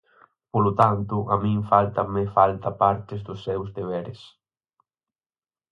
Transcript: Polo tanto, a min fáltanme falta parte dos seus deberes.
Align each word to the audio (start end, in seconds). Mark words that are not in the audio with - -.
Polo 0.53 0.71
tanto, 0.81 1.17
a 1.33 1.35
min 1.43 1.59
fáltanme 1.71 2.23
falta 2.37 2.71
parte 2.83 3.13
dos 3.27 3.39
seus 3.45 3.67
deberes. 3.77 4.21